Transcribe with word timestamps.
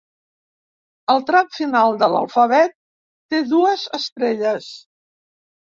El 1.15 1.21
tram 1.27 1.51
final 1.59 1.99
de 2.05 2.09
l'alfabet 2.15 2.75
té 2.81 3.45
dues 3.55 3.87
estrelles. 4.01 4.77